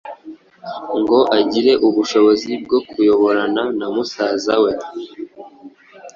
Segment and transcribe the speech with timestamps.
[0.99, 4.71] ngo agire ubushobozi bwo kuyoborana na musaza we.